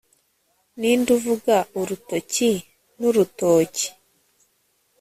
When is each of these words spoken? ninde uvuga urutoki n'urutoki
ninde 0.79 1.09
uvuga 1.17 1.55
urutoki 1.79 2.51
n'urutoki 2.99 3.87